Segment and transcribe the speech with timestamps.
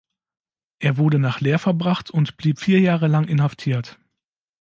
[0.79, 3.99] Er wurde nach Leer verbracht und blieb vier Jahre lang inhaftiert.